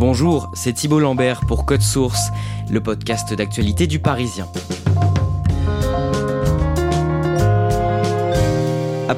[0.00, 2.30] Bonjour, c'est Thibault Lambert pour Code Source,
[2.70, 4.48] le podcast d'actualité du Parisien.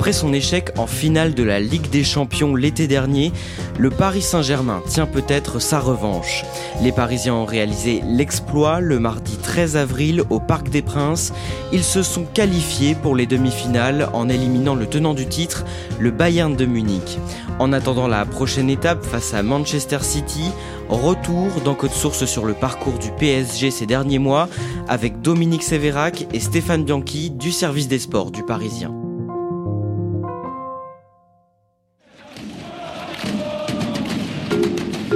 [0.03, 3.31] Après son échec en finale de la Ligue des Champions l'été dernier,
[3.79, 6.45] le Paris Saint-Germain tient peut-être sa revanche.
[6.83, 11.33] Les Parisiens ont réalisé l'exploit le mardi 13 avril au Parc des Princes.
[11.73, 15.65] Ils se sont qualifiés pour les demi-finales en éliminant le tenant du titre,
[16.01, 17.21] le Bayern de Munich.
[17.61, 20.51] En attendant la prochaine étape face à Manchester City,
[20.89, 24.49] retour dans Code Source sur le parcours du PSG ces derniers mois
[24.89, 29.02] avec Dominique Sévérac et Stéphane Bianchi du service des sports du Parisien.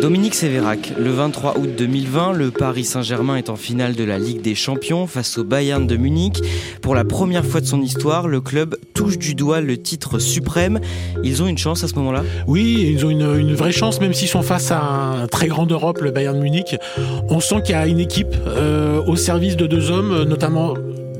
[0.00, 4.42] Dominique Sévérac, le 23 août 2020, le Paris Saint-Germain est en finale de la Ligue
[4.42, 6.42] des Champions face au Bayern de Munich.
[6.82, 10.80] Pour la première fois de son histoire, le club touche du doigt le titre suprême.
[11.24, 12.24] Ils ont une chance à ce moment-là?
[12.46, 16.00] Oui, ils ont une, vraie chance, même s'ils sont face à un très grand Europe,
[16.02, 16.76] le Bayern de Munich.
[17.30, 20.74] On sent qu'il y a une équipe euh, au service de deux hommes, notamment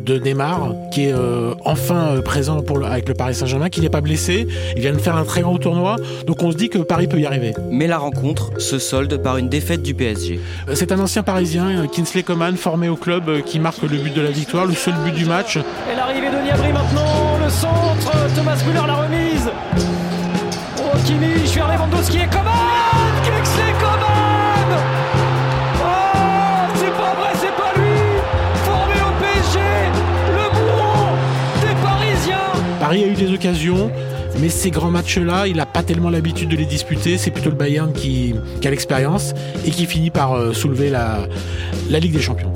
[0.07, 3.91] de Neymar, qui est euh, enfin euh, présent pour avec le Paris Saint-Germain, qui n'est
[3.91, 4.47] pas blessé.
[4.77, 5.97] Il vient de faire un très grand tournoi,
[6.27, 7.55] donc on se dit que Paris peut y arriver.
[7.71, 10.41] Mais la rencontre se solde par une défaite du PSG.
[10.69, 14.23] Euh, c'est un ancien Parisien, Kinsley Coman, formé au club, qui marque le but de
[14.23, 15.57] la victoire, le seul but du match.
[15.57, 19.51] Et l'arrivée de Niabri maintenant, le centre, Thomas Müller la remise.
[20.79, 22.77] Oh Kimi, vers Lewandowski et Coman
[32.87, 33.91] Paris a eu des occasions,
[34.41, 37.19] mais ces grands matchs-là, il n'a pas tellement l'habitude de les disputer.
[37.19, 38.33] C'est plutôt le Bayern qui,
[38.65, 39.35] a l'expérience
[39.67, 41.27] et qui finit par euh, soulever la,
[41.91, 42.53] la Ligue des Champions.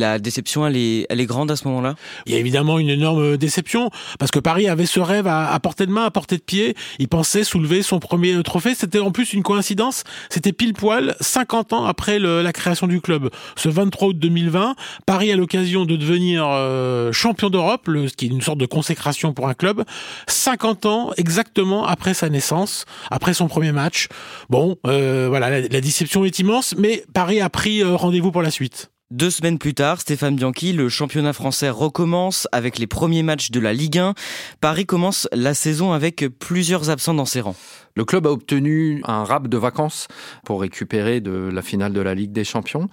[0.00, 1.94] La déception, elle est, elle est grande à ce moment-là?
[2.26, 5.86] Il y a évidemment une énorme déception, parce que Paris avait ce rêve à, portée
[5.86, 6.74] de main, à portée de pied.
[6.98, 8.74] Il pensait soulever son premier trophée.
[8.74, 10.04] C'était en plus une coïncidence.
[10.28, 13.30] C'était pile poil 50 ans après la création du club.
[13.56, 14.74] Ce 23 août 2020,
[15.06, 19.32] Paris a l'occasion de devenir euh, champion d'Europe, ce qui est une sorte de consécration
[19.32, 19.84] pour un club.
[20.26, 24.08] 50 ans exactement après sa naissance, après son premier match.
[24.48, 28.42] Bon, euh, voilà, la, la, déception est immense, mais Paris a pris euh, rendez-vous pour
[28.42, 28.90] la suite.
[29.10, 33.58] Deux semaines plus tard, Stéphane Bianchi, le championnat français recommence avec les premiers matchs de
[33.58, 34.14] la Ligue 1.
[34.60, 37.56] Paris commence la saison avec plusieurs absents dans ses rangs.
[37.96, 40.08] Le club a obtenu un rap de vacances
[40.44, 42.88] pour récupérer de la finale de la Ligue des Champions.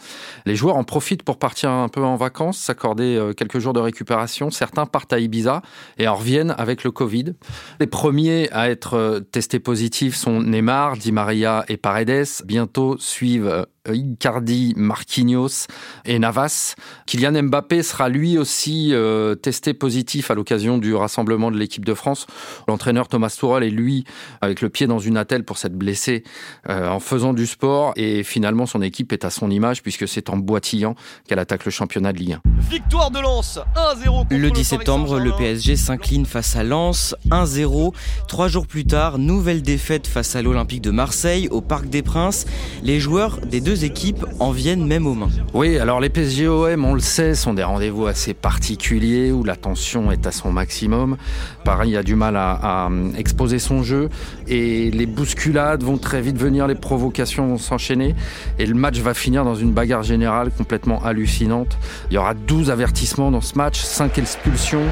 [0.46, 3.80] Les joueurs en profitent pour partir un peu en vacances, s'accorder euh, quelques jours de
[3.80, 4.50] récupération.
[4.50, 5.62] Certains partent à Ibiza
[5.97, 7.34] et en reviennent avec le Covid.
[7.80, 12.28] Les premiers à être euh, testés positifs sont Neymar, Di Maria et Paredes.
[12.46, 15.68] Bientôt suivent euh, Icardi, Marquinhos
[16.06, 16.75] et Navas.
[17.06, 18.94] Kylian Mbappé sera lui aussi
[19.41, 22.28] testé positif à l'occasion du rassemblement de l'équipe de France.
[22.68, 24.03] L'entraîneur Thomas Tuchel est lui
[24.41, 26.24] avec le pied dans une attelle pour s'être blessé
[26.69, 30.30] euh, en faisant du sport et finalement son équipe est à son image puisque c'est
[30.30, 30.95] en boitillant
[31.27, 32.42] qu'elle attaque le championnat de Ligue 1.
[32.69, 37.94] Victoire de Lens 1-0 Le 10 septembre, le PSG s'incline face à Lens 1-0.
[38.27, 42.45] Trois jours plus tard, nouvelle défaite face à l'Olympique de Marseille au Parc des Princes.
[42.83, 45.30] Les joueurs des deux équipes en viennent même aux mains.
[45.54, 50.12] Oui, alors les PSGOM, on le sait, sont des rendez-vous assez particuliers où la tension
[50.12, 51.18] est à son maximum.
[51.63, 54.10] Paris a du mal à, exposer son jeu
[54.48, 58.15] et les bousculades vont très vite venir, les provocations vont s'enchaîner
[58.59, 61.77] et le match va finir dans une bagarre générale complètement hallucinante.
[62.09, 64.83] Il y aura 12 avertissements dans ce match, 5 expulsions.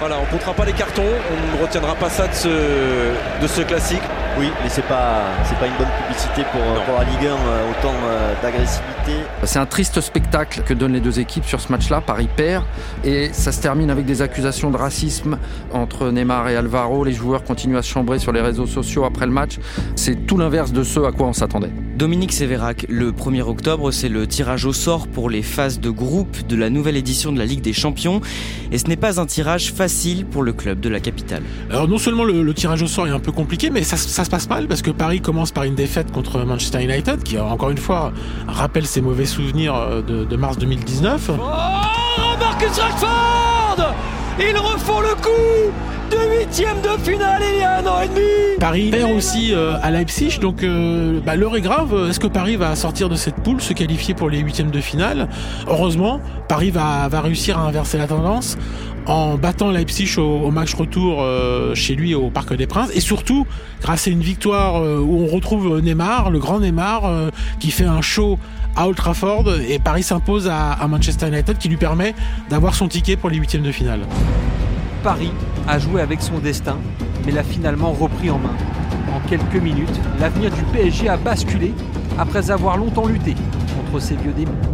[0.00, 2.48] Voilà, on ne comptera pas les cartons, on ne retiendra pas ça de ce,
[3.42, 4.02] de ce classique.
[4.38, 5.92] Oui, mais c'est pas c'est pas une bonne
[6.28, 9.12] pour, pour la Ligue 1, euh, autant euh, d'agressivité
[9.44, 12.00] C'est un triste spectacle que donnent les deux équipes sur ce match-là.
[12.00, 12.64] Paris perd
[13.04, 15.38] et ça se termine avec des accusations de racisme
[15.72, 17.04] entre Neymar et Alvaro.
[17.04, 19.58] Les joueurs continuent à se chambrer sur les réseaux sociaux après le match.
[19.96, 21.70] C'est tout l'inverse de ce à quoi on s'attendait.
[21.96, 26.46] Dominique Sévérac, le 1er octobre, c'est le tirage au sort pour les phases de groupe
[26.46, 28.20] de la nouvelle édition de la Ligue des Champions.
[28.72, 31.42] Et ce n'est pas un tirage facile pour le club de la capitale.
[31.68, 34.48] Alors non seulement le, tirage au sort est un peu compliqué, mais ça, se passe
[34.48, 38.12] mal parce que Paris commence par une défaite contre Manchester United, qui encore une fois
[38.46, 41.30] rappelle ses mauvais souvenirs euh, de, mars 2019.
[41.30, 41.40] Oh,
[42.38, 43.94] Marcus Rashford
[44.38, 45.72] Ils refont le coup
[46.10, 48.58] de huitième de finale il y a un an et demi.
[48.58, 52.08] Paris perd aussi euh, à Leipzig, donc euh, bah, l'heure est grave.
[52.08, 55.28] Est-ce que Paris va sortir de cette poule, se qualifier pour les huitièmes de finale?
[55.68, 58.58] Heureusement, Paris va, va réussir à inverser la tendance
[59.10, 63.46] en battant Leipzig au, match retour euh, chez lui au Parc des Princes et surtout
[63.82, 67.02] grâce à une victoire où on retrouve Neymar, le grand Neymar
[67.58, 68.38] qui fait un show
[68.76, 72.14] à Old Trafford et Paris s'impose à, à Manchester United qui lui permet
[72.48, 74.00] d'avoir son ticket pour les huitièmes de finale.
[75.02, 75.32] Paris
[75.66, 76.76] a joué avec son destin,
[77.24, 78.54] mais l'a finalement repris en main.
[79.14, 81.74] En quelques minutes, l'avenir du PSG a basculé
[82.18, 83.34] après avoir longtemps lutté
[83.76, 84.69] contre ses vieux démons.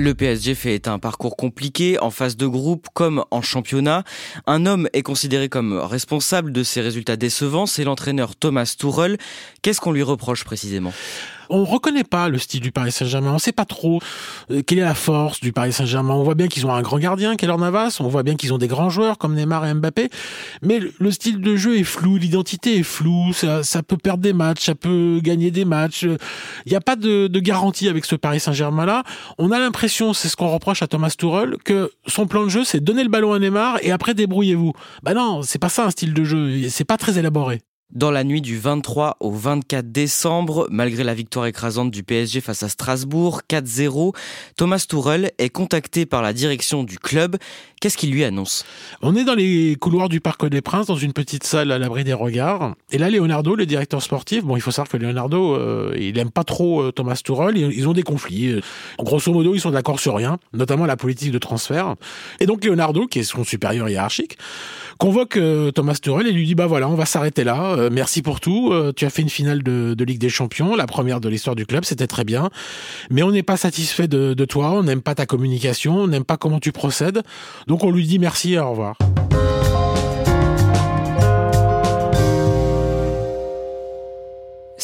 [0.00, 4.04] Le PSG fait un parcours compliqué en phase de groupe comme en championnat.
[4.46, 9.18] Un homme est considéré comme responsable de ces résultats décevants, c'est l'entraîneur Thomas Tuchel.
[9.60, 10.92] Qu'est-ce qu'on lui reproche précisément?
[11.50, 13.32] On reconnaît pas le style du Paris Saint-Germain.
[13.34, 14.00] On sait pas trop
[14.50, 16.14] euh, quelle est la force du Paris Saint-Germain.
[16.14, 17.98] On voit bien qu'ils ont un grand gardien, Keller Navas.
[18.00, 20.10] On voit bien qu'ils ont des grands joueurs comme Neymar et Mbappé.
[20.62, 23.32] Mais le style de jeu est flou, l'identité est floue.
[23.32, 26.02] Ça, ça, peut perdre des matchs, ça peut gagner des matchs.
[26.02, 29.04] Il n'y a pas de, de, garantie avec ce Paris Saint-Germain-là.
[29.38, 32.64] On a l'impression, c'est ce qu'on reproche à Thomas Tuchel, que son plan de jeu,
[32.64, 34.72] c'est donner le ballon à Neymar et après débrouillez-vous.
[35.02, 36.68] Bah non, c'est pas ça un style de jeu.
[36.68, 37.60] C'est pas très élaboré.
[37.94, 42.62] Dans la nuit du 23 au 24 décembre, malgré la victoire écrasante du PSG face
[42.62, 44.14] à Strasbourg, 4-0,
[44.58, 47.38] Thomas Tourelle est contacté par la direction du club.
[47.80, 48.66] Qu'est-ce qu'il lui annonce?
[49.00, 52.04] On est dans les couloirs du Parc des Princes, dans une petite salle à l'abri
[52.04, 52.74] des regards.
[52.90, 56.30] Et là, Leonardo, le directeur sportif, bon, il faut savoir que Leonardo, euh, il aime
[56.30, 57.56] pas trop euh, Thomas Tourelle.
[57.56, 58.60] Ils ont des conflits.
[58.98, 61.94] En grosso modo, ils sont d'accord sur rien, notamment la politique de transfert.
[62.38, 64.36] Et donc Leonardo, qui est son supérieur hiérarchique,
[64.98, 67.74] convoque euh, Thomas Tuchel et lui dit bah voilà, on va s'arrêter là.
[67.78, 68.70] Euh, merci pour tout.
[68.72, 71.66] Euh, tu as fait une finale de, Ligue des Champions, la première de l'histoire du
[71.66, 72.50] club, c'était très bien.
[73.10, 76.24] Mais on n'est pas satisfait de, de toi, on n'aime pas ta communication, on n'aime
[76.24, 77.22] pas comment tu procèdes.
[77.66, 78.96] Donc on lui dit merci et au revoir.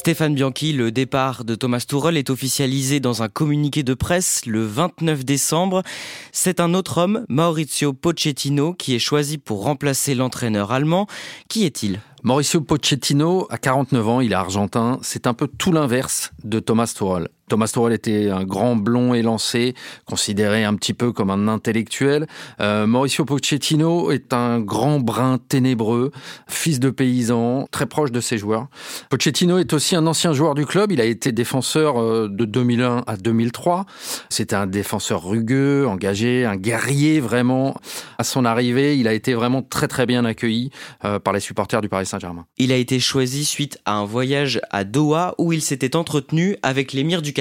[0.04, 4.62] Stéphane Bianchi, le départ de Thomas Tuchel est officialisé dans un communiqué de presse le
[4.62, 5.82] 29 décembre.
[6.30, 11.06] C'est un autre homme, Maurizio Pochettino, qui est choisi pour remplacer l'entraîneur allemand.
[11.48, 12.00] Qui est-il?
[12.22, 14.98] Mauricio Pochettino, à 49 ans, il est argentin.
[15.00, 17.30] C'est un peu tout l'inverse de Thomas Tuchel.
[17.48, 19.74] Thomas Tuchel était un grand blond élancé,
[20.06, 22.26] considéré un petit peu comme un intellectuel.
[22.60, 26.10] Euh, Mauricio Pochettino est un grand brun ténébreux,
[26.48, 28.68] fils de paysan, très proche de ses joueurs.
[29.10, 30.90] Pochettino est aussi un ancien joueur du club.
[30.92, 33.84] Il a été défenseur euh, de 2001 à 2003.
[34.30, 37.76] C'était un défenseur rugueux, engagé, un guerrier vraiment.
[38.18, 40.70] À son arrivée, il a été vraiment très très bien accueilli
[41.04, 42.46] euh, par les supporters du Paris Saint-Germain.
[42.56, 46.92] Il a été choisi suite à un voyage à Doha où il s'était entretenu avec
[46.94, 47.33] l'émir du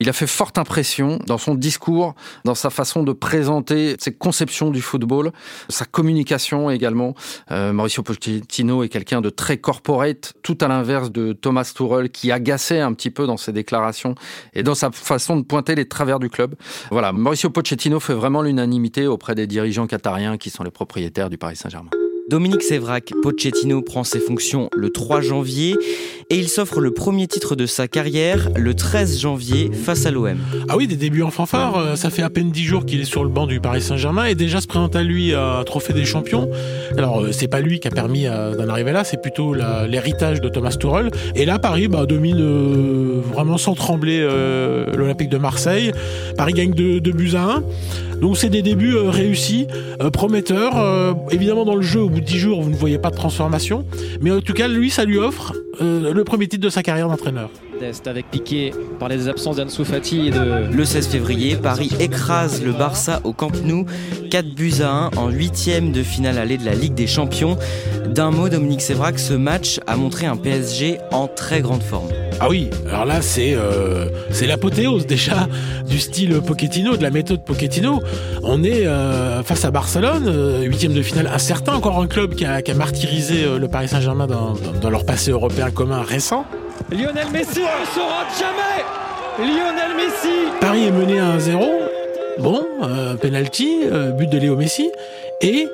[0.00, 2.14] Il a fait forte impression dans son discours,
[2.44, 5.32] dans sa façon de présenter ses conceptions du football,
[5.68, 7.14] sa communication également.
[7.50, 12.30] Euh, Mauricio Pochettino est quelqu'un de très corporate, tout à l'inverse de Thomas Tuchel qui
[12.30, 14.14] agaçait un petit peu dans ses déclarations
[14.54, 16.54] et dans sa façon de pointer les travers du club.
[16.90, 21.38] Voilà, Mauricio Pochettino fait vraiment l'unanimité auprès des dirigeants qatariens qui sont les propriétaires du
[21.38, 21.90] Paris Saint-Germain.
[22.28, 25.76] Dominique Sévrac, Pochettino prend ses fonctions le 3 janvier
[26.28, 30.36] et il s'offre le premier titre de sa carrière le 13 janvier face à l'OM.
[30.68, 33.04] Ah oui, des débuts en fanfare, euh, ça fait à peine 10 jours qu'il est
[33.04, 36.04] sur le banc du Paris Saint-Germain et déjà se présente à lui un trophée des
[36.04, 36.50] champions.
[36.98, 40.40] Alors euh, c'est pas lui qui a permis euh, d'en arriver là, c'est plutôt l'héritage
[40.40, 41.12] de Thomas Tuchel.
[41.36, 44.26] Et là Paris bah, domine vraiment sans trembler
[44.96, 45.92] l'Olympique de Marseille.
[46.36, 47.62] Paris gagne 2 buts à 1.
[48.20, 49.66] Donc c'est des débuts réussis,
[50.12, 51.16] prometteurs.
[51.30, 53.84] évidemment dans le jeu, au bout de 10 jours, vous ne voyez pas de transformation.
[54.20, 57.50] Mais en tout cas, lui, ça lui offre le premier titre de sa carrière d'entraîneur.
[58.06, 60.72] Avec Piqué, par les absences d'Ansu Fati et de...
[60.72, 63.84] Le 16 février, Paris écrase le Barça au Camp Nou,
[64.30, 67.58] 4 buts à 1 en huitième de finale allée de la Ligue des Champions.
[68.08, 72.08] D'un mot, Dominique Sévrac, ce match a montré un PSG en très grande forme.
[72.40, 75.48] Ah oui, alors là c'est euh, c'est l'apothéose déjà
[75.88, 78.00] du style Pochettino, de la méthode Pochettino.
[78.42, 82.44] On est euh, face à Barcelone, euh, huitième de finale incertain, encore un club qui
[82.44, 86.46] a, qui a martyrisé le Paris Saint-Germain dans, dans, leur passé européen commun récent.
[86.90, 88.84] Lionel Messi ne se rate jamais
[89.38, 91.58] Lionel Messi Paris est mené à 1-0.
[92.38, 94.90] Bon, euh, penalty, euh, but de Léo Messi.
[95.40, 95.66] Et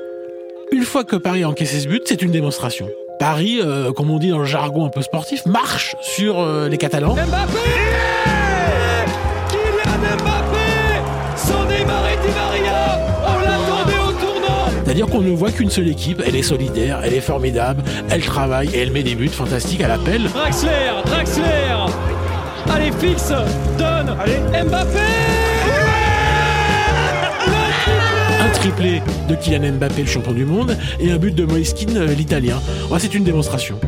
[0.72, 2.88] une fois que Paris a encaissé ce but, c'est une démonstration.
[3.18, 6.78] Paris, euh, comme on dit dans le jargon un peu sportif, marche sur euh, les
[6.78, 7.14] Catalans.
[7.14, 7.91] Mbappé
[14.92, 18.68] C'est-à-dire qu'on ne voit qu'une seule équipe, elle est solidaire, elle est formidable, elle travaille
[18.74, 20.24] et elle met des buts fantastiques à l'appel.
[20.24, 21.46] Draxler Draxler
[22.70, 23.32] Allez, fixe
[23.78, 24.98] Donne Allez Mbappé
[28.38, 31.96] Un triplé de Kylian Mbappé, le champion du monde, et un but de Moïse Kean,
[31.96, 32.60] euh, l'italien.
[32.90, 33.80] Ouais, c'est une démonstration.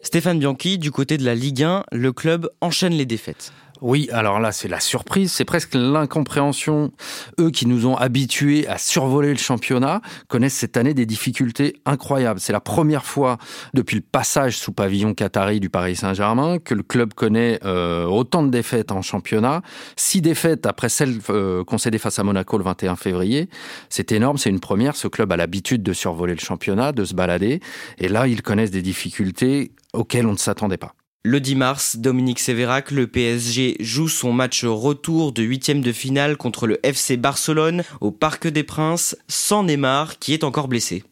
[0.00, 3.52] Stéphane Bianchi, du côté de la Ligue 1, le club enchaîne les défaites.
[3.80, 6.92] Oui, alors là, c'est la surprise, c'est presque l'incompréhension.
[7.40, 12.38] Eux qui nous ont habitués à survoler le championnat connaissent cette année des difficultés incroyables.
[12.38, 13.36] C'est la première fois
[13.74, 18.44] depuis le passage sous pavillon qatari du Paris Saint-Germain que le club connaît euh, autant
[18.44, 19.62] de défaites en championnat.
[19.96, 23.48] Six défaites après celles euh, concédées face à Monaco le 21 février.
[23.88, 24.94] C'est énorme, c'est une première.
[24.94, 27.60] Ce club a l'habitude de survoler le championnat, de se balader.
[27.98, 30.94] Et là, ils connaissent des difficultés auxquelles on ne s'attendait pas.
[31.26, 36.36] Le 10 mars, Dominique Sévérac, le PSG joue son match retour de huitième de finale
[36.36, 41.02] contre le FC Barcelone au Parc des Princes sans Neymar qui est encore blessé.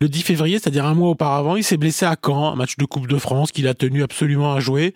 [0.00, 2.84] Le 10 février, c'est-à-dire un mois auparavant, il s'est blessé à Caen, un match de
[2.84, 4.94] Coupe de France qu'il a tenu absolument à jouer.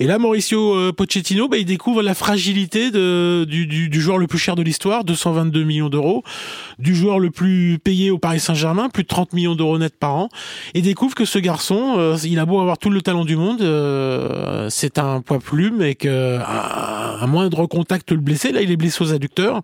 [0.00, 4.38] Et là, Mauricio euh, Pochettino, bah, il découvre la fragilité de, du, joueur le plus
[4.38, 6.22] cher de l'histoire, 222 millions d'euros,
[6.78, 10.14] du joueur le plus payé au Paris Saint-Germain, plus de 30 millions d'euros net par
[10.14, 10.28] an,
[10.74, 13.62] et découvre que ce garçon, euh, il a beau avoir tout le talent du monde,
[13.62, 18.76] euh, c'est un poids plume et que à moindre contact le blessé, là, il est
[18.76, 19.62] blessé aux adducteurs,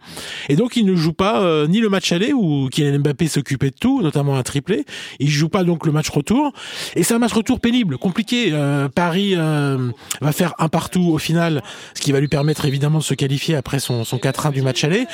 [0.48, 3.70] et donc il ne joue pas euh, ni le match aller où Kylian Mbappé s'occupait
[3.70, 4.71] de tout, notamment un triplé.
[5.18, 6.52] Il joue pas donc le match retour.
[6.96, 8.50] Et c'est un match retour pénible, compliqué.
[8.52, 11.62] Euh, Paris euh, va faire un partout au final,
[11.94, 14.84] ce qui va lui permettre évidemment de se qualifier après son, son 4-1 du match
[14.84, 15.06] aller.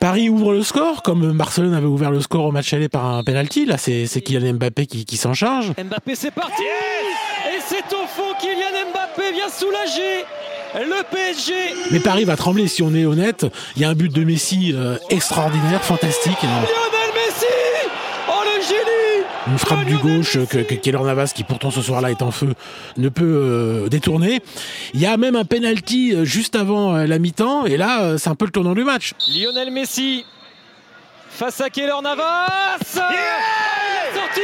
[0.00, 3.24] Paris ouvre le score, comme Barcelone avait ouvert le score au match aller par un
[3.24, 3.66] penalty.
[3.66, 5.72] Là, c'est Kylian Mbappé qui, qui s'en charge.
[5.82, 10.24] Mbappé, c'est parti Et c'est au fond, Kylian Mbappé vient soulager
[10.74, 11.52] le PSG
[11.92, 13.46] Mais Paris va trembler si on est honnête.
[13.76, 16.42] Il y a un but de Messi euh, extraordinaire, fantastique.
[16.42, 17.46] Lionel Messi
[18.28, 22.10] Oh le génie Une frappe du gauche que, que Keylor Navas, qui pourtant ce soir-là
[22.10, 22.54] est en feu,
[22.96, 24.40] ne peut euh, détourner.
[24.94, 28.18] Il y a même un penalty euh, juste avant euh, la mi-temps, et là, euh,
[28.18, 29.12] c'est un peu le tournant du match.
[29.28, 30.24] Lionel Messi
[31.28, 34.40] face à Keylor Navas Il est sorti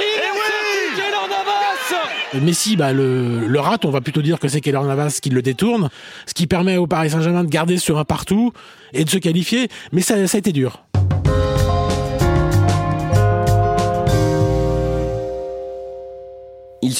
[0.00, 4.48] Il est sorti Keylor Navas Messi, bah, le, le rate, on va plutôt dire que
[4.48, 5.88] c'est Keylor Navas qui le détourne,
[6.26, 8.52] ce qui permet au Paris Saint-Germain de garder sur un partout
[8.92, 10.82] et de se qualifier, mais ça, ça a été dur.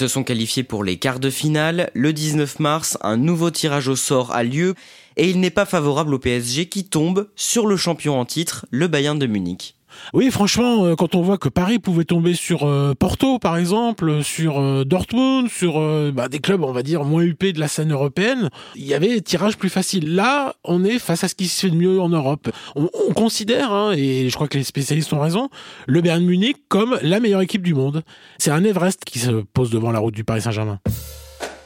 [0.02, 1.88] Se sont qualifiés pour les quarts de finale.
[1.94, 4.74] Le 19 mars, un nouveau tirage au sort a lieu
[5.16, 8.88] et il n'est pas favorable au PSG qui tombe sur le champion en titre, le
[8.88, 9.76] Bayern de Munich.
[10.12, 14.22] Oui, franchement, euh, quand on voit que Paris pouvait tomber sur euh, Porto, par exemple,
[14.22, 15.80] sur euh, Dortmund, sur
[16.12, 19.20] bah, des clubs, on va dire, moins huppés de la scène européenne, il y avait
[19.20, 20.14] tirage plus facile.
[20.14, 22.50] Là, on est face à ce qui se fait de mieux en Europe.
[22.76, 25.48] On, on considère, hein, et je crois que les spécialistes ont raison,
[25.86, 28.02] le Bayern Munich comme la meilleure équipe du monde.
[28.38, 30.78] C'est un Everest qui se pose devant la route du Paris Saint-Germain.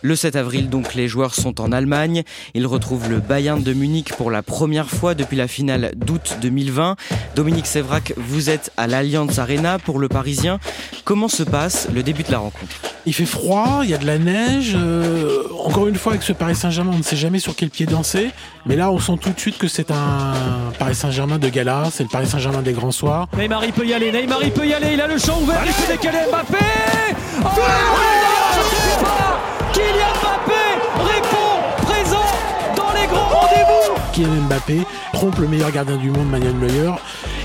[0.02, 2.22] Le 7 avril, donc, les joueurs sont en Allemagne.
[2.54, 6.96] Ils retrouvent le Bayern de Munich pour la première fois depuis la finale d'août 2020.
[7.34, 10.58] Dominique Sévrac, vous êtes à l'Allianz Arena pour le Parisien.
[11.04, 12.76] Comment se passe le début de la rencontre?
[13.06, 14.74] Il fait froid, il y a de la neige.
[14.76, 17.86] euh, encore une fois, avec ce Paris Saint-Germain, on ne sait jamais sur quel pied
[17.86, 18.30] danser.
[18.66, 20.34] Mais là, on sent tout de suite que c'est un
[20.78, 21.84] Paris Saint-Germain de gala.
[21.92, 23.28] C'est le Paris Saint-Germain des grands soirs.
[23.36, 25.62] Neymar il peut y aller, Neymar il peut y aller, il a le champ ouvert,
[25.64, 26.64] il peut décaler Mbappé
[27.44, 27.48] Oh
[34.16, 34.80] Kylian Mbappé
[35.12, 36.92] trompe le meilleur gardien du monde, Manuel Neuer.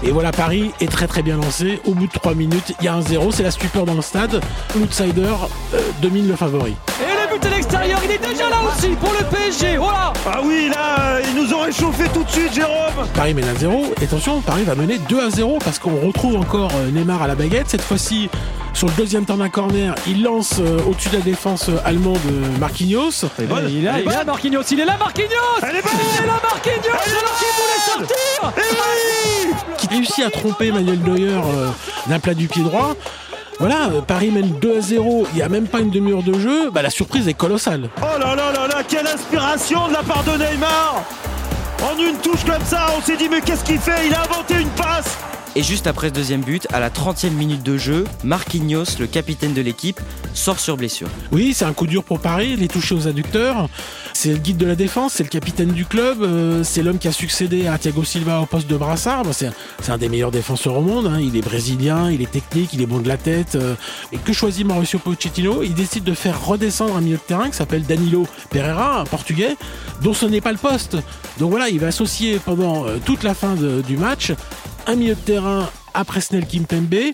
[0.04, 1.82] Et voilà, Paris est très très bien lancé.
[1.86, 3.30] Au bout de 3 minutes, il y a un zéro.
[3.32, 4.40] C'est la stupeur dans le stade.
[4.76, 5.34] L'outsider
[5.74, 6.76] euh, domine le favori.
[7.02, 7.11] Et
[8.04, 10.14] il est déjà là aussi pour le PSG, voilà.
[10.26, 13.08] Ah oui, là, euh, ils nous ont réchauffé tout de suite, Jérôme.
[13.16, 13.94] Paris mène à 0.
[14.02, 17.28] Et attention, Paris va mener 2 à 0 parce qu'on retrouve encore euh, Neymar à
[17.28, 17.70] la baguette.
[17.70, 18.30] Cette fois-ci,
[18.74, 22.18] sur le deuxième temps d'un corner, il lance euh, au-dessus de la défense euh, allemande
[22.28, 23.12] euh, Marquinhos.
[23.40, 25.28] Il est là, il est là Marquinhos, il est là Marquinhos.
[25.62, 25.92] Elle est bonne.
[26.18, 28.54] Il est là Marquinhos alors qu'il voulait sortir.
[29.78, 31.70] Qui réussit à tromper Manuel Neuer euh,
[32.08, 32.94] d'un plat du pied droit.
[33.62, 36.34] Voilà, euh, Paris mène 2 à 0, il n'y a même pas une demi-heure de
[36.34, 37.90] jeu, bah, la surprise est colossale.
[38.02, 41.04] Oh là là là là, quelle inspiration de la part de Neymar.
[41.84, 44.08] En une touche comme ça, on s'est dit mais qu'est-ce qu'il fait?
[44.08, 45.16] Il a inventé une passe
[45.54, 49.54] Et juste après ce deuxième but, à la 30e minute de jeu, Marquinhos, le capitaine
[49.54, 50.00] de l'équipe,
[50.34, 51.10] sort sur blessure.
[51.34, 53.68] Oui, c'est un coup dur pour Paris, il est touché aux adducteurs.
[54.14, 57.10] C'est le guide de la défense, c'est le capitaine du club, euh, c'est l'homme qui
[57.10, 59.24] a succédé à Thiago Silva au poste de brassard.
[59.24, 61.08] Bah, c'est un des meilleurs défenseurs au monde.
[61.08, 61.20] Hein.
[61.20, 63.56] Il est brésilien, il est technique, il est bon de la tête.
[63.56, 63.76] Euh.
[64.14, 65.64] et que choisit Mauricio Pochettino?
[65.64, 69.58] Il décide de faire redescendre un milieu de terrain qui s'appelle Danilo Pereira, un portugais,
[70.02, 70.96] dont ce n'est pas le poste.
[71.40, 74.32] Donc voilà, il va associer pendant euh, toute la fin du match
[74.88, 77.14] un milieu de terrain à Presnel Kimpembe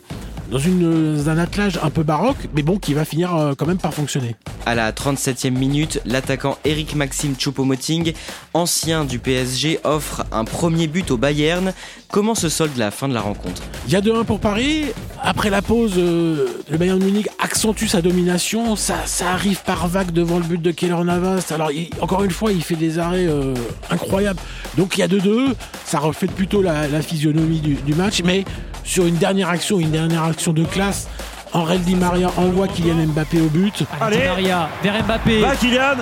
[0.51, 3.77] dans, une, un attelage un peu baroque, mais bon, qui va finir euh, quand même
[3.77, 4.35] par fonctionner.
[4.65, 8.13] À la 37e minute, l'attaquant Eric Maxime Choupo-Moting,
[8.53, 11.73] ancien du PSG, offre un premier but au Bayern.
[12.11, 13.61] Comment se solde la fin de la rencontre?
[13.87, 14.85] Il y a 2-1 pour Paris.
[15.21, 18.75] Après la pause, euh, le Bayern Munich accentue sa domination.
[18.75, 21.51] Ça, ça arrive par vague devant le but de Keller Navas.
[21.53, 23.53] Alors, encore une fois, il fait des arrêts euh,
[23.89, 24.39] incroyables.
[24.77, 25.53] Donc, il y a 2-2.
[25.85, 28.21] Ça reflète plutôt la, physionomie du, du match.
[28.23, 28.45] Mais
[28.87, 31.07] sur une dernière action, une dernière action de classe.
[31.53, 33.83] Henri Di Maria envoie Kylian Mbappé au but.
[34.01, 35.41] Allez, Di Maria vers Mbappé.
[35.41, 35.97] Va Kylian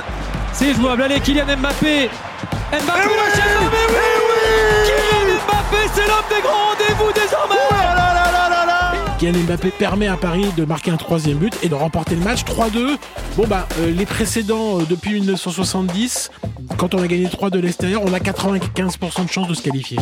[0.54, 1.02] C'est jouable.
[1.02, 1.58] Allez, Kylian Mbappé.
[1.60, 2.10] Mbappé,
[2.72, 7.56] eh oui, oui, oui Kylian Mbappé, c'est l'homme des grands rendez-vous désormais.
[9.18, 12.44] Kylian Mbappé permet à Paris de marquer un troisième but et de remporter le match
[12.44, 12.98] 3-2.
[13.38, 16.32] Bon bah euh, les précédents euh, depuis 1970,
[16.78, 20.00] quand on a gagné 3 de l'extérieur, on a 95% de chances de se qualifier.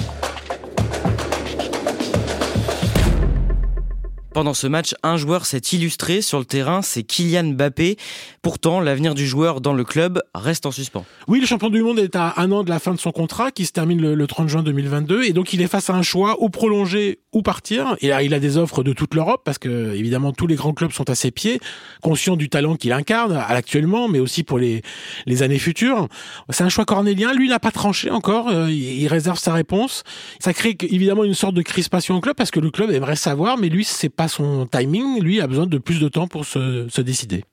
[4.34, 7.98] Pendant ce match, un joueur s'est illustré sur le terrain, c'est Kylian Mbappé.
[8.42, 11.06] Pourtant, l'avenir du joueur dans le club reste en suspens.
[11.28, 13.52] Oui, le champion du monde est à un an de la fin de son contrat
[13.52, 16.42] qui se termine le, 30 juin 2022 et donc il est face à un choix
[16.42, 17.96] ou prolonger ou partir.
[18.02, 20.74] Et là, il a des offres de toute l'Europe parce que évidemment tous les grands
[20.74, 21.60] clubs sont à ses pieds,
[22.02, 24.82] conscients du talent qu'il incarne actuellement, mais aussi pour les,
[25.28, 26.08] les années futures.
[26.50, 27.34] C'est un choix cornélien.
[27.34, 28.50] Lui n'a pas tranché encore.
[28.50, 30.04] Euh, il réserve sa réponse.
[30.40, 33.60] Ça crée évidemment une sorte de crispation au club parce que le club aimerait savoir,
[33.60, 36.88] mais lui c'est pas son timing, lui a besoin de plus de temps pour se,
[36.90, 37.44] se décider.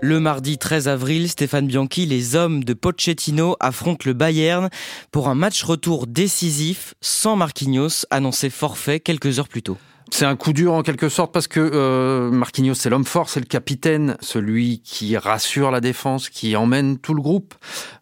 [0.00, 4.70] Le mardi 13 avril, Stéphane Bianchi, les hommes de Pochettino affrontent le Bayern
[5.10, 9.76] pour un match retour décisif sans Marquinhos, annoncé forfait quelques heures plus tôt.
[10.10, 13.40] C'est un coup dur en quelque sorte parce que euh, Marquinhos c'est l'homme fort, c'est
[13.40, 17.54] le capitaine, celui qui rassure la défense, qui emmène tout le groupe.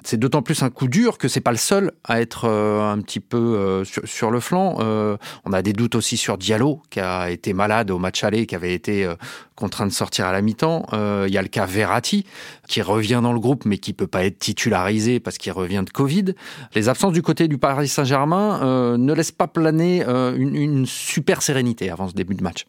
[0.07, 3.01] C'est d'autant plus un coup dur que c'est pas le seul à être euh, un
[3.01, 4.77] petit peu euh, sur, le flanc.
[4.79, 8.47] Euh, on a des doutes aussi sur Diallo qui a été malade au match aller,
[8.47, 9.09] qui avait été
[9.57, 10.87] contraint de sortir à la mi-temps.
[10.93, 12.25] Il y a le cas Verratti
[12.69, 15.91] qui revient dans le groupe mais qui peut pas être titularisé parce qu'il revient de
[15.91, 16.35] Covid.
[16.75, 21.91] Les absences du côté du Paris Saint-Germain ne laissent pas planer une, une super sérénité
[21.97, 22.67] avant ce début de match.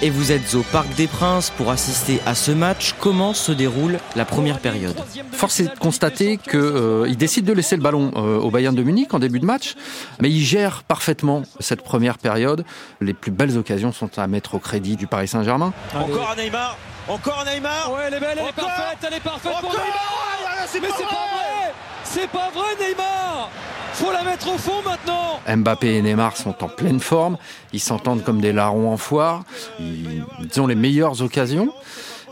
[0.00, 2.94] Et vous êtes au Parc des Princes pour assister à ce match.
[3.00, 4.94] Comment se déroule la première période
[5.32, 8.82] Force est de constater qu'il euh, décide de laisser le ballon euh, au Bayern de
[8.84, 9.74] Munich en début de match,
[10.20, 12.64] mais il gère parfaitement cette première période.
[13.00, 15.72] Les plus belles occasions sont à mettre au crédit du Paris Saint-Germain.
[15.96, 16.76] Encore un Neymar
[17.08, 20.28] encore Neymar Ouais, elle est belle, elle est parfaite, elle est parfaite pour Neymar.
[20.60, 23.50] Mais c'est pas vrai C'est pas vrai Neymar.
[23.94, 25.40] Faut la mettre au fond maintenant.
[25.48, 27.36] Mbappé et Neymar sont en pleine forme,
[27.72, 29.42] ils s'entendent comme des larrons en foire,
[29.80, 30.22] ils
[30.60, 31.72] ont les meilleures occasions.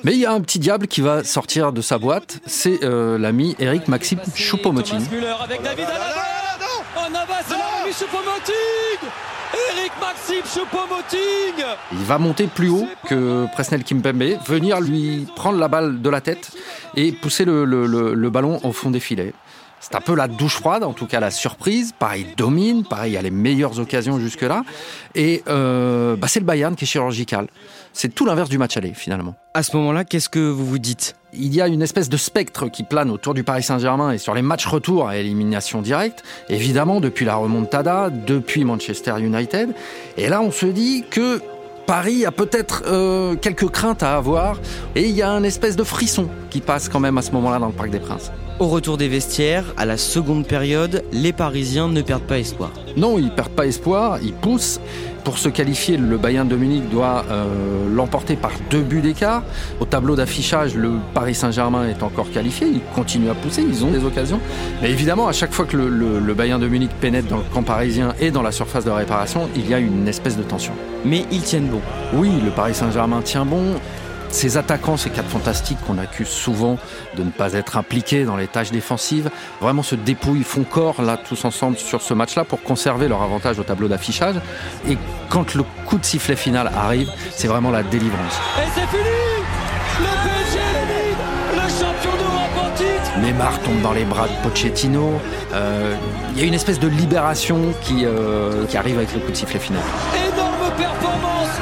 [0.04, 3.18] Mais il y a un petit diable qui va sortir de sa boîte, c'est euh,
[3.18, 5.00] l'ami Eric Maxime Choupo-Moting.
[5.42, 5.86] avec David
[6.96, 9.08] Oh Navas, c'est la Choupo-Moting
[9.72, 15.68] Eric Maxime Choupo-Moting Il va monter plus haut que Presnel Kimpembe, venir lui prendre la
[15.68, 16.50] balle de la tête
[16.94, 19.32] et pousser le, le ballon au fond des filets.
[19.78, 21.92] C'est un peu la douche froide, en tout cas la surprise.
[21.96, 22.82] Pareil, domine.
[22.82, 24.64] Pareil, il y a les meilleures occasions jusque-là.
[25.14, 27.46] Et euh, bah, c'est le Bayern qui est chirurgical.
[27.92, 29.34] C'est tout l'inverse du match aller, finalement.
[29.54, 31.14] À ce moment-là, qu'est-ce que vous vous dites?
[31.38, 34.34] Il y a une espèce de spectre qui plane autour du Paris Saint-Germain et sur
[34.34, 36.22] les matchs retour à élimination directe.
[36.48, 39.74] Évidemment, depuis la remontada, depuis Manchester United.
[40.16, 41.40] Et là, on se dit que
[41.86, 44.58] Paris a peut-être euh, quelques craintes à avoir
[44.94, 47.58] et il y a un espèce de frisson qui passe quand même à ce moment-là
[47.58, 48.32] dans le Parc des Princes.
[48.60, 52.70] Au retour des vestiaires, à la seconde période, les Parisiens ne perdent pas espoir.
[52.96, 54.80] Non, ils perdent pas espoir, ils poussent.
[55.22, 59.42] Pour se qualifier, le Bayern de Munich doit euh, l'emporter par deux buts d'écart.
[59.80, 63.90] Au tableau d'affichage, le Paris Saint-Germain est encore qualifié, ils continuent à pousser, ils ont
[63.90, 64.40] des occasions.
[64.80, 67.64] Mais évidemment, à chaque fois que le, le Bayern de Munich pénètre dans le camp
[67.64, 70.72] parisien et dans la surface de réparation, il y a une espèce de tension.
[71.04, 71.82] Mais ils tiennent bon.
[72.14, 73.74] Oui, le Paris Saint-Germain tient bon.
[74.30, 76.78] Ces attaquants, ces quatre fantastiques qu'on accuse souvent
[77.16, 81.16] de ne pas être impliqués dans les tâches défensives, vraiment se dépouillent, font corps là
[81.16, 84.36] tous ensemble sur ce match-là pour conserver leur avantage au tableau d'affichage.
[84.88, 88.40] Et quand le coup de sifflet final arrive, c'est vraiment la délivrance.
[88.58, 89.04] Et c'est fini
[90.00, 90.60] Le PSG
[91.54, 95.12] le champion d'Europe en titre Neymar tombe dans les bras de Pochettino.
[95.54, 95.94] Euh,
[96.34, 99.36] Il y a une espèce de libération qui, euh, qui arrive avec le coup de
[99.36, 99.80] sifflet final.
[100.14, 101.58] Énorme performance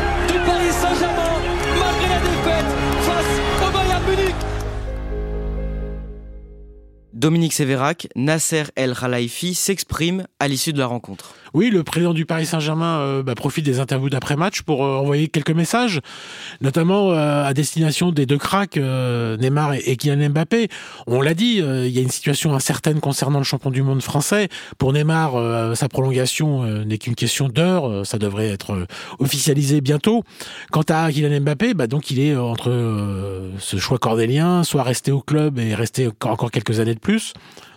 [7.15, 11.37] Dominique Sévérac, Nasser El Khelaifi s'exprime à l'issue de la rencontre.
[11.55, 15.29] Oui, le président du Paris Saint-Germain euh, bah, profite des interviews d'après-match pour euh, envoyer
[15.29, 16.01] quelques messages,
[16.61, 20.69] notamment euh, à destination des deux cracks, Neymar et, et Kylian Mbappé.
[21.07, 24.49] On l'a dit, il y a une situation incertaine concernant le champion du monde français.
[24.79, 28.87] Pour Neymar, sa prolongation n'est qu'une question d'heure, euh, ça devrait être
[29.21, 30.25] officialisé bientôt.
[30.73, 35.21] Quant à Kylian Mbappé, bah, donc il est entre ce choix cordélien, soit rester au
[35.21, 37.33] club et rester encore quelques années de plus,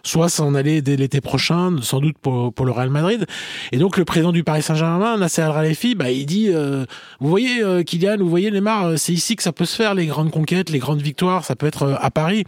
[0.08, 3.26] soit s'en aller dès l'été prochain, sans doute pour, pour le Real Madrid.
[3.72, 6.86] Et donc le président du Paris Saint-Germain, Nasser Al-Khelaifi, bah, il dit, euh,
[7.20, 9.94] vous voyez euh, Kylian, vous voyez Neymar, euh, c'est ici que ça peut se faire,
[9.94, 12.46] les grandes conquêtes, les grandes victoires, ça peut être à Paris.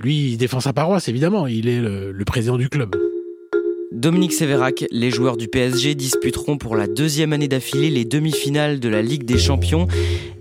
[0.00, 2.96] Lui, il défend sa paroisse, évidemment, il est le, le président du club.
[3.90, 8.88] Dominique Sévérac, les joueurs du PSG disputeront pour la deuxième année d'affilée les demi-finales de
[8.88, 9.88] la Ligue des Champions.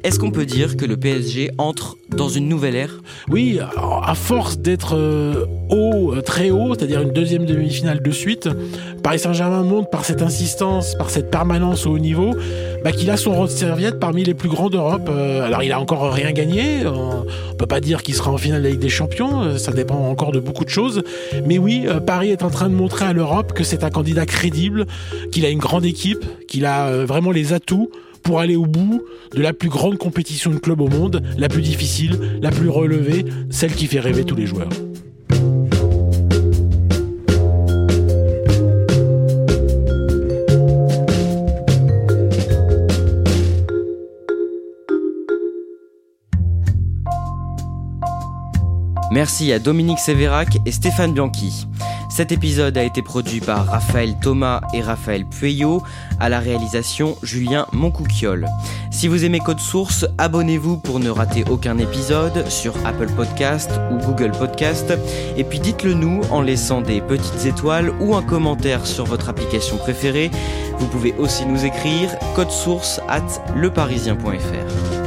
[0.07, 3.01] Est-ce qu'on peut dire que le PSG entre dans une nouvelle ère?
[3.27, 8.47] Oui, à force d'être euh, haut, euh, très haut, c'est-à-dire une deuxième demi-finale de suite,
[9.03, 12.33] Paris Saint-Germain montre par cette insistance, par cette permanence au haut niveau,
[12.85, 15.09] bah, qu'il a son rôle de serviette parmi les plus grands d'Europe.
[15.09, 18.63] Euh, alors il a encore rien gagné, on peut pas dire qu'il sera en finale
[18.63, 21.03] Ligue des Champions, ça dépend encore de beaucoup de choses.
[21.45, 24.85] Mais oui, Paris est en train de montrer à l'Europe que c'est un candidat crédible,
[25.33, 27.89] qu'il a une grande équipe, qu'il a vraiment les atouts
[28.27, 29.01] pour aller au bout
[29.33, 33.23] de la plus grande compétition de club au monde, la plus difficile, la plus relevée,
[33.49, 34.67] celle qui fait rêver tous les joueurs.
[49.13, 51.65] Merci à Dominique Sévérac et Stéphane Bianchi.
[52.17, 55.83] Cet épisode a été produit par Raphaël Thomas et Raphaël Pueyo,
[56.19, 58.47] à la réalisation Julien Moncouquiole.
[58.89, 63.97] Si vous aimez Code Source, abonnez-vous pour ne rater aucun épisode sur Apple Podcast ou
[63.97, 64.91] Google Podcast.
[65.37, 69.77] Et puis dites-le nous en laissant des petites étoiles ou un commentaire sur votre application
[69.77, 70.31] préférée.
[70.79, 72.09] Vous pouvez aussi nous écrire
[72.49, 75.06] source at leparisien.fr.